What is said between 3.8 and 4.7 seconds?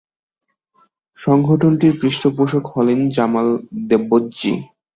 দেব্বৌজি।